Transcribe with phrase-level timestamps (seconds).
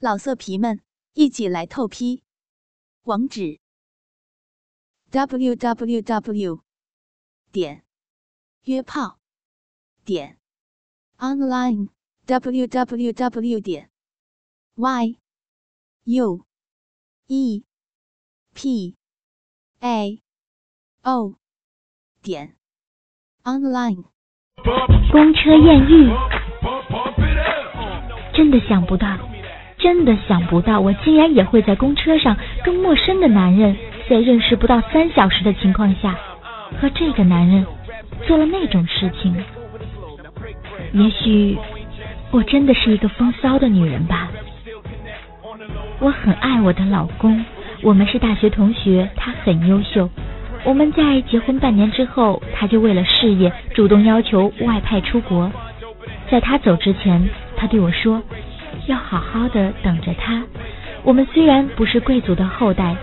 [0.00, 0.80] 老色皮们，
[1.14, 2.22] 一起来透批！
[3.02, 3.58] 网址
[5.10, 6.62] ：w w w
[7.50, 7.82] 点
[8.62, 9.18] 约炮
[10.04, 10.38] 点
[11.16, 11.88] online
[12.26, 13.90] w w w 点
[14.76, 15.18] y
[16.04, 16.46] u
[17.26, 17.64] e
[18.54, 18.96] p
[19.80, 20.22] a
[21.02, 21.34] o
[22.22, 22.56] 点
[23.42, 24.04] online。
[25.10, 26.08] 公车艳遇，
[28.36, 29.27] 真的想不到。
[29.88, 33.74] 真的想不到，我竟然也会在公车上跟陌生的男人，
[34.06, 36.14] 在认识不到三小时的情况下，
[36.78, 37.64] 和这个男人
[38.26, 39.34] 做了那种事情。
[40.92, 41.56] 也许
[42.30, 44.28] 我真的是一个风骚的女人吧。
[46.00, 47.42] 我很爱我的老公，
[47.80, 50.10] 我们是大学同学，他很优秀。
[50.64, 55.50] 我们在结婚半年之后，他就为了事业主动要求外派出国。
[56.30, 58.22] 在他走之前，他对我说。
[58.88, 60.42] 要好好的等着他。
[61.04, 62.96] 我们虽然不是贵族的后代，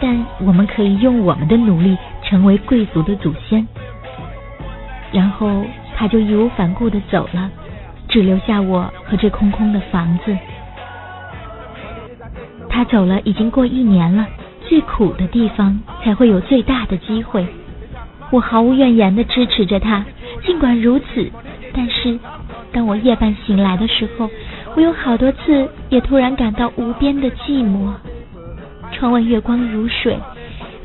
[0.00, 3.66] 但我们可以用我们的努力成为贵族的祖先。
[5.12, 5.64] 然后
[5.94, 7.50] 他就义无反顾的走了，
[8.08, 10.36] 只留下我和这空空的房子。
[12.70, 14.26] 他走了已经过一年了，
[14.66, 17.46] 最苦的地方才会有最大的机会。
[18.30, 20.04] 我毫无怨言的支持着他。
[20.44, 21.30] 尽管如此，
[21.72, 22.18] 但是
[22.72, 24.30] 当我夜半醒来的时候。
[24.76, 27.90] 我有好多次也突然感到无边的寂寞。
[28.92, 30.18] 窗外月光如水，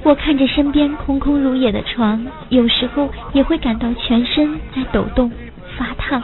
[0.02, 5.30] 我看着身边空空如也的床，有时候也会感到全身在抖动、
[5.78, 6.23] 发烫。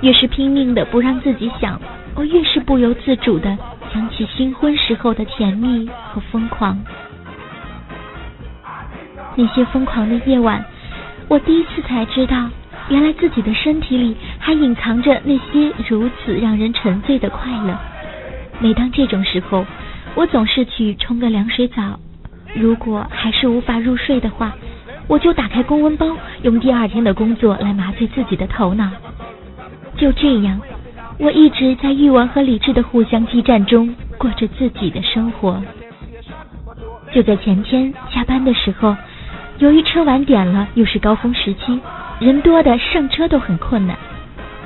[0.00, 1.80] 越是拼命的不让自己想，
[2.14, 3.58] 我越是不由自主的
[3.92, 6.80] 想起新婚时候的甜蜜和疯狂。
[9.34, 10.64] 那些疯狂的夜晚，
[11.26, 12.48] 我第一次才知道。
[12.88, 17.76] 原来自己的身体里还隐藏着那些如此让人沉醉的快乐。
[18.60, 19.66] 每当这种时候，
[20.14, 21.98] 我总是去冲个凉水澡。
[22.54, 24.52] 如果还是无法入睡的话，
[25.08, 26.06] 我就打开公文包，
[26.42, 28.88] 用第二天的工作来麻醉自己的头脑。
[29.96, 30.60] 就这样，
[31.18, 35.60] 我一直在欲望和理智的互相激战中过着自己的生活。
[37.12, 38.96] 就在前天下班的时候，
[39.58, 41.80] 由于车晚点了，又是高峰时期。
[42.20, 43.98] 人多的上车都很困难，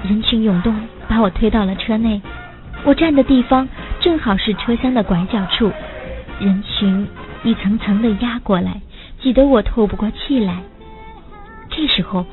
[0.02, 0.74] 人群涌动，
[1.08, 2.20] 把我推到了车内。
[2.84, 3.68] 我站的地方
[4.00, 5.70] 正好是车厢的拐角处，
[6.38, 7.06] 人群
[7.44, 8.80] 一层层的压过来，
[9.20, 10.62] 挤得我透不过气来。
[11.68, 12.24] 这时候，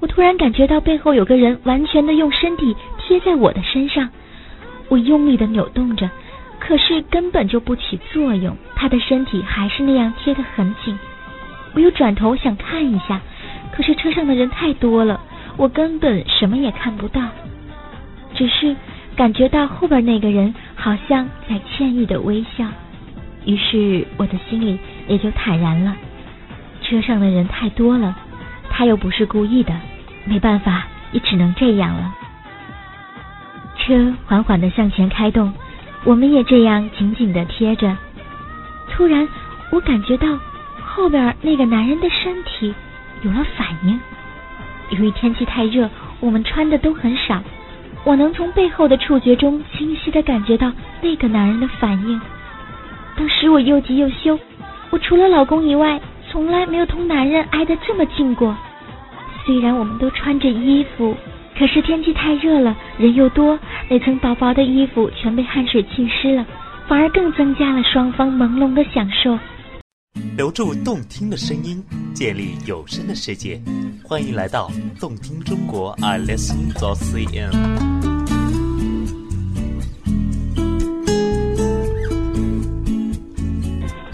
[0.00, 4.08] 我突然感觉到背后有个人完全的用身体贴在我的身上，
[4.88, 6.10] 我用力的扭动着，
[6.58, 10.98] 可是根本就不起作用，他的身体还是那样贴得很紧。
[11.74, 13.20] 我又转头想看一下。
[13.72, 15.20] 可是车上的人太多了，
[15.56, 17.20] 我根本什么也看不到，
[18.34, 18.74] 只是
[19.16, 22.66] 感觉到后边那个人好像在歉意的微笑，
[23.44, 25.96] 于是我的心里也就坦然了。
[26.82, 28.16] 车上的人太多了，
[28.68, 29.72] 他又不是故意的，
[30.24, 32.14] 没办法，也只能这样了。
[33.78, 35.52] 车缓缓的向前开动，
[36.04, 37.96] 我们也这样紧紧的贴着。
[38.90, 39.26] 突然，
[39.70, 40.26] 我感觉到
[40.82, 42.74] 后边那个男人的身体。
[43.22, 43.98] 有了反应。
[44.90, 45.88] 由于天气太热，
[46.20, 47.42] 我们穿的都很少。
[48.04, 52.20] 我能从背后的触觉中清晰的感觉到那个男人的反应。
[53.16, 54.38] 当时我又急又羞，
[54.90, 56.00] 我除了老公以外，
[56.30, 58.54] 从来没有同男人挨得这么近过。
[59.46, 61.16] 虽然我们都穿着衣服，
[61.58, 63.58] 可是天气太热了，人又多，
[63.88, 66.44] 那层薄薄的衣服全被汗水浸湿了，
[66.86, 69.38] 反而更增加了双方朦胧的享受。
[70.36, 71.82] 留住动听的声音，
[72.14, 73.60] 建立有声的世界。
[74.02, 74.70] 欢迎来到
[75.00, 77.50] 动听中国，I listen to CN。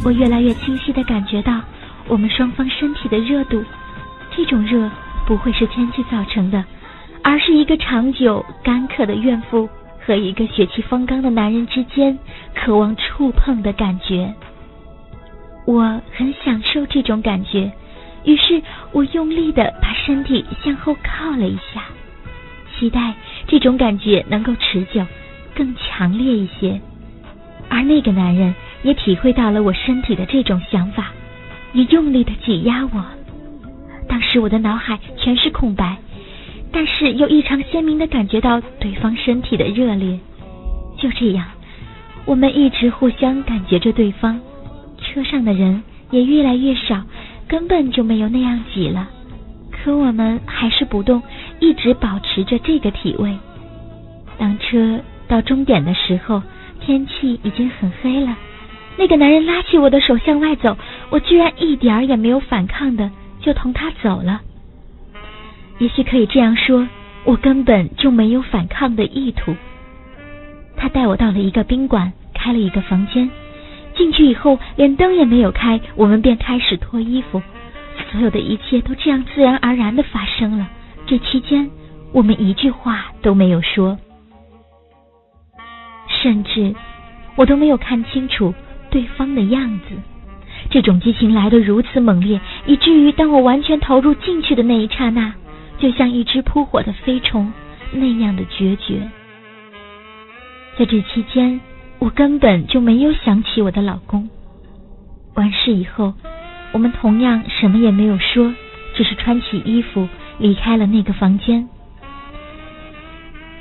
[0.02, 1.60] 我越来越清晰的感觉到
[2.08, 3.62] 我们双方身体的热度，
[4.34, 4.90] 这种热
[5.26, 6.64] 不会是天气造成的，
[7.22, 9.68] 而是一个长久干渴的怨妇
[10.06, 12.18] 和一个血气方刚的男人之间
[12.54, 14.34] 渴望触碰的感觉。
[15.70, 17.70] 我很享受这种感觉，
[18.24, 21.84] 于是我用力的把身体向后靠了一下，
[22.76, 23.14] 期待
[23.46, 25.06] 这种感觉能够持久、
[25.54, 26.80] 更强烈一些。
[27.68, 28.52] 而那个男人
[28.82, 31.12] 也体会到了我身体的这种想法，
[31.72, 33.04] 也用力的挤压我。
[34.08, 35.96] 当时我的脑海全是空白，
[36.72, 40.18] 但是又异常鲜明的感觉到对方身体的热烈。
[40.98, 41.46] 就这样，
[42.24, 44.40] 我们一直互相感觉着对方。
[45.00, 47.02] 车上的人也越来越少，
[47.48, 49.08] 根本就没有那样挤了。
[49.70, 51.22] 可我们还是不动，
[51.58, 53.36] 一直保持着这个体位。
[54.38, 56.42] 当车到终点的时候，
[56.80, 58.36] 天气已经很黑了。
[58.96, 60.76] 那个男人拉起我的手向外走，
[61.08, 63.10] 我居然一点儿也没有反抗的
[63.40, 64.42] 就同他走了。
[65.78, 66.86] 也许可以这样说，
[67.24, 69.54] 我根本就没有反抗的意图。
[70.76, 73.30] 他带我到了一个宾馆，开了一个房间。
[74.00, 77.42] 进去以后，连灯也没有开，我们便开始脱衣服。
[78.10, 80.66] 所有的一切都这样自然而然的发生了。
[81.06, 81.70] 这期间，
[82.10, 83.98] 我们一句话都没有说，
[86.08, 86.74] 甚至
[87.36, 88.54] 我都没有看清楚
[88.90, 89.94] 对方的样子。
[90.70, 95.34] 这种激情来得如此猛烈，以至于当我完全投入进去的那一刹那，
[95.78, 97.52] 就像一只扑火的飞虫
[97.92, 99.06] 那样的决绝。
[100.78, 101.60] 在这期间，
[102.00, 104.28] 我根本就没有想起我的老公。
[105.34, 106.12] 完事以后。
[106.72, 108.54] 我们同样什么也没有说，
[108.94, 110.08] 只是穿起衣服
[110.38, 111.68] 离开了那个房间。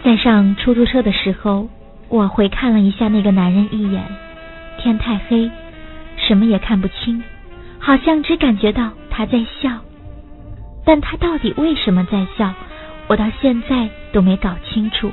[0.04, 1.68] 在上出租车的时候，
[2.08, 4.04] 我回看了一下那个男人一眼。
[4.78, 5.50] 天太黑，
[6.18, 7.24] 什么也看不清，
[7.80, 9.80] 好像只感觉到他在笑。
[10.86, 12.54] 但他到底为什么在笑，
[13.08, 15.12] 我到现在都没搞清楚。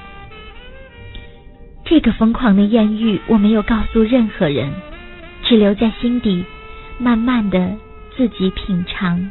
[1.87, 4.71] 这个疯狂的艳遇，我没有告诉任何人，
[5.43, 6.44] 只留在心底，
[6.99, 7.73] 慢慢的。
[8.17, 9.31] 自己品尝。